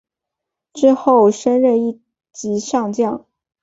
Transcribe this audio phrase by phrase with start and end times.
[0.73, 2.01] 之后升任一
[2.31, 3.23] 级上将。